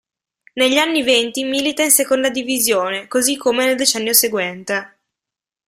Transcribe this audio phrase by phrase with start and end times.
[0.53, 4.97] Negli anni Venti milita in Seconda Divisione, così come nel decennio seguente.